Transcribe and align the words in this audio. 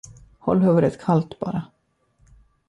Håll 0.39 0.59
huvudet 0.61 1.01
kallt, 1.03 1.39
bara. 1.39 1.63